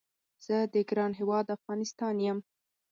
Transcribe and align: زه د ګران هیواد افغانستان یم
زه 0.45 0.57
د 0.73 0.75
ګران 0.89 1.11
هیواد 1.19 1.45
افغانستان 1.57 2.15
یم 2.25 2.37